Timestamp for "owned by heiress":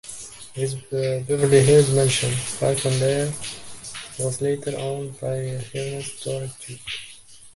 4.75-6.23